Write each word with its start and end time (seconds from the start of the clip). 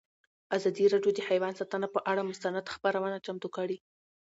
ازادي 0.57 0.85
راډیو 0.93 1.11
د 1.15 1.19
حیوان 1.29 1.53
ساتنه 1.59 1.87
پر 1.93 2.01
اړه 2.11 2.21
مستند 2.29 2.71
خپرونه 2.75 3.17
چمتو 3.25 3.47
کړې. 3.55 3.77